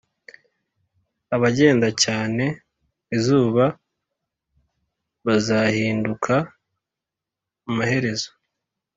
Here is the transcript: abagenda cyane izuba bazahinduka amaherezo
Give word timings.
abagenda 1.35 1.87
cyane 2.03 2.45
izuba 3.17 3.65
bazahinduka 5.25 6.33
amaherezo 7.69 8.29